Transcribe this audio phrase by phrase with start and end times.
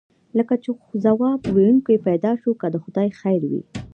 [0.37, 0.69] لکه چې
[1.03, 3.61] ځواب ویونکی پیدا شو، که د خدای خیر وي.